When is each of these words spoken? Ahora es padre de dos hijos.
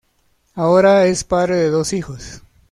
Ahora 0.55 1.05
es 1.05 1.23
padre 1.23 1.57
de 1.57 1.69
dos 1.69 1.93
hijos. 1.93 2.41